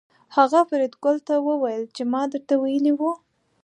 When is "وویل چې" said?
1.47-2.03